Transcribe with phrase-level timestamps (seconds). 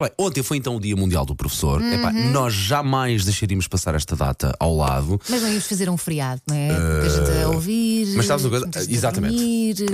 [0.00, 1.80] Bem, ontem foi então o Dia Mundial do Professor.
[1.80, 1.92] Uhum.
[1.92, 5.20] Epá, nós jamais deixaríamos passar esta data ao lado.
[5.28, 6.68] Mas não íamos fazer um feriado, não é?
[6.68, 8.14] Muita gente a ouvir.
[8.14, 8.92] Mas sabes uma coisa?
[8.92, 9.84] Exatamente.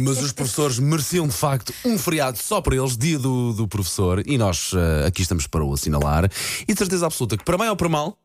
[0.00, 4.24] Mas os professores mereciam de facto um feriado só para eles, dia do, do professor,
[4.26, 6.28] e nós eh, aqui estamos para o assinalar.
[6.66, 8.18] E de certeza absoluta que, para bem ou para mal,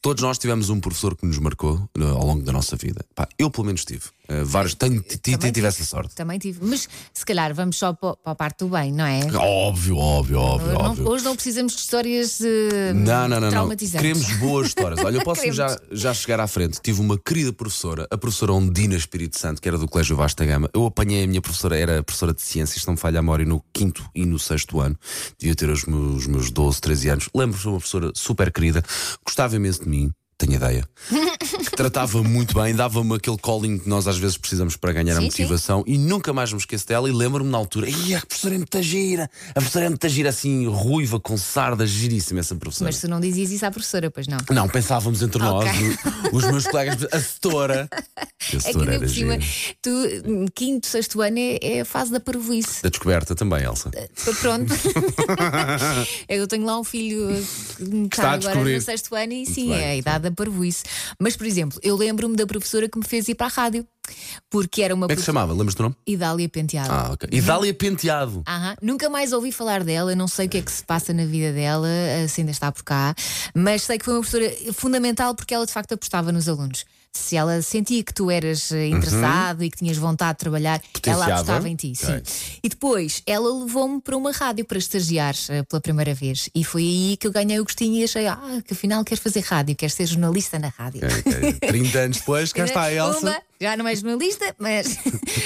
[0.00, 3.04] todos nós tivemos um professor que nos marcou eh, ao longo da nossa vida.
[3.14, 4.04] Pá, eu, pelo menos, tive.
[4.30, 6.14] Eh, vários, tenho, tive essa sorte.
[6.14, 6.60] Também tive.
[6.62, 9.20] Mas se calhar vamos só para para a parte do bem, não é?
[9.34, 11.08] Óbvio, óbvio, óbvio, Não- óbvio.
[11.08, 13.50] hoje não precisamos de histórias eh, Não, não, não, não.
[13.50, 14.00] traumatizantes.
[14.00, 15.00] Queremos boas histórias.
[15.04, 16.78] Olha, eu posso já, já chegar à frente.
[16.80, 20.70] Tive uma querida professora, a professora Ondina Espírito Santo, que era do Colégio Vasta Gama.
[20.72, 23.60] Eu apanhei a minha professora, era professora de ciências, não me falha a memória, no
[23.72, 24.96] quinto e no sexto ano.
[25.40, 27.28] Devia ter os meus, os meus 12, 13 anos.
[27.34, 28.80] Lembro-me de uma professora super querida,
[29.24, 30.12] gostava imenso de mim.
[30.40, 30.88] Tenho ideia.
[31.66, 35.18] Que tratava muito bem, dava-me aquele calling que nós às vezes precisamos para ganhar a
[35.18, 37.10] Sim, motivação e nunca mais me esqueço dela.
[37.10, 40.66] E lembro-me na altura, a professora é muito gira, a professora é muito gira, assim,
[40.66, 42.88] ruiva, com sarda, giríssima essa professora.
[42.88, 44.38] Mas tu não dizias isso à professora, pois não.
[44.50, 45.68] Não, pensávamos entre nós,
[46.32, 47.86] os meus colegas, a setora.
[48.16, 49.38] A É que setora era cima,
[49.82, 49.90] tu,
[50.54, 52.82] quinto, sexto ano é, é a fase da parvoíce.
[52.82, 53.90] Da descoberta também, Elsa.
[54.40, 54.72] Pronto.
[56.26, 57.28] Eu tenho lá um filho
[57.76, 58.74] que está a está agora descobrir.
[58.76, 60.84] no sexto ano e sim, bem, é a muito idade da parvoíce.
[61.18, 63.86] Mas, por exemplo, eu lembro-me da professora que me fez ir para a rádio,
[64.48, 65.52] porque era uma Como é que se chamava?
[65.52, 65.96] Lembras do nome?
[66.06, 66.92] Idália Penteado.
[66.92, 67.28] Ah, ok.
[67.32, 68.42] Idália Penteado.
[68.46, 68.76] Aham.
[68.82, 71.52] Nunca mais ouvi falar dela, não sei o que é que se passa na vida
[71.52, 73.14] dela, eh, se ainda está por cá,
[73.54, 76.84] mas sei que foi uma professora fundamental porque ela de facto apostava nos alunos.
[77.12, 81.26] Se ela sentia que tu eras eh, interessado e que tinhas vontade de trabalhar, ela
[81.26, 81.32] Uhum.
[81.32, 81.92] Apostava em ti.
[81.96, 82.22] Sim.
[82.62, 86.48] E depois ela levou-me para uma rádio para estagiar eh, pela primeira vez.
[86.54, 89.40] E foi aí que eu ganhei o gostinho e achei, ah, que afinal queres fazer
[89.40, 91.00] rádio, queres ser jornalista na rádio.
[91.04, 91.52] Ok, ok.
[91.68, 93.18] 30 anos depois, cá está a Elsa.
[93.18, 94.96] Pumba, já não és jornalista, mas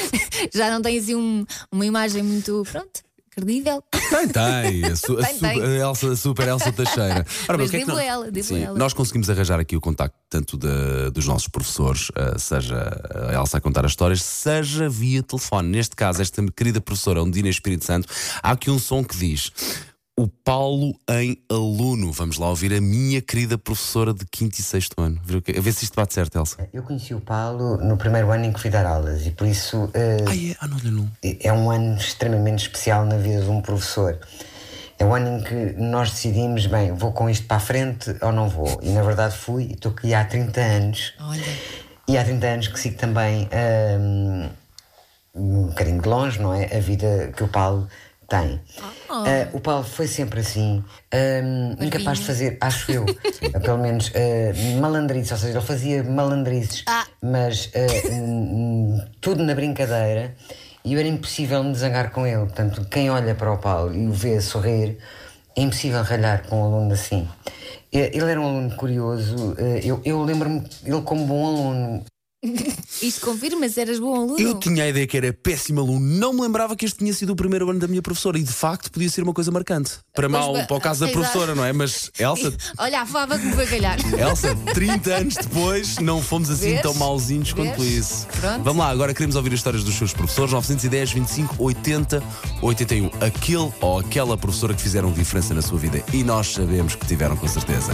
[0.54, 3.00] já não tens assim um- uma imagem muito, pronto,
[3.34, 3.82] credível.
[4.10, 4.84] Tem, tem.
[4.84, 5.62] A, su- a Tem, su- tem.
[5.62, 7.26] a Elsa, a super Elsa Teixeira.
[7.48, 8.78] Ora, Mas que é ela, devo Sim, ela.
[8.78, 13.00] Nós conseguimos arranjar aqui o contacto tanto da- dos nossos professores, eh, seja
[13.30, 15.68] a Elsa a contar as histórias, seja via telefone.
[15.68, 18.08] Neste caso, esta querida professora Ondina Espírito Santo,
[18.42, 19.50] há aqui um som que diz.
[20.16, 22.12] O Paulo em aluno.
[22.12, 25.20] Vamos lá ouvir a minha querida professora de quinto e sexto ano.
[25.24, 26.68] Ver o que- A ver se isto bate certo, Elsa.
[26.72, 29.90] Eu conheci o Paulo no primeiro ano em que fui dar aulas e por isso
[29.92, 30.56] eh, Ai, é?
[30.60, 31.10] Ah, não, não, não.
[31.22, 34.16] é um ano extremamente especial na vida de um professor.
[35.00, 38.30] É um ano em que nós decidimos, bem, vou com isto para a frente ou
[38.30, 38.78] não vou.
[38.84, 41.12] E na verdade fui, e estou aqui há 30 anos.
[41.18, 41.42] Olha.
[42.06, 43.48] E há 30 anos que sigo também
[43.98, 44.48] hum,
[45.34, 46.66] um bocadinho de longe, não é?
[46.76, 47.88] A vida que o Paulo
[48.28, 48.60] tem.
[49.08, 50.82] Ah, o Paulo foi sempre assim,
[51.14, 53.04] hum, incapaz de fazer, acho eu,
[53.62, 57.04] pelo menos uh, malandrizes, ou seja, ele fazia malandrizes, Ah.
[57.22, 60.34] mas uh, hum, tudo na brincadeira
[60.84, 62.40] e era impossível me zangar com ele.
[62.40, 64.98] Portanto, quem olha para o Paulo e o vê sorrir,
[65.56, 67.26] é impossível ralhar com um aluno assim.
[67.92, 72.04] Eh, Ele era um aluno curioso, eh, eu, eu lembro-me ele como bom aluno.
[73.02, 74.38] Isto confirma-se, eras bom aluno.
[74.38, 77.30] Eu tinha a ideia que era péssimo aluno, não me lembrava que este tinha sido
[77.32, 79.92] o primeiro ano da minha professora e de facto podia ser uma coisa marcante.
[80.14, 81.20] Para Pois mal, para o caso da exato.
[81.20, 81.72] professora, não é?
[81.72, 83.98] Mas Elsa, Olha a fava que me foi calhar.
[84.18, 86.82] Elsa, 30 anos depois, não fomos assim Vês?
[86.82, 87.92] tão mauzinhos quanto Vês?
[88.06, 88.26] isso.
[88.40, 88.62] Pronto.
[88.62, 92.22] Vamos lá, agora queremos ouvir as histórias dos seus professores, 910, 25, 80,
[92.62, 93.10] 81.
[93.20, 96.02] Aquele ou aquela professora que fizeram diferença na sua vida.
[96.12, 97.92] E nós sabemos que tiveram com certeza.